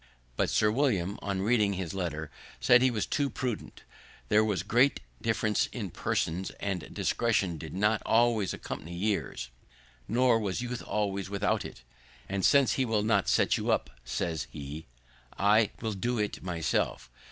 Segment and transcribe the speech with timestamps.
[0.35, 3.83] But Sir William, on reading his letter, said he was too prudent.
[4.29, 9.51] There was great difference in persons; and discretion did not always accompany years,
[10.07, 11.83] nor was youth always without it.
[12.27, 14.87] "And since he will not set you up," says he,
[15.37, 17.07] "I will do it myself.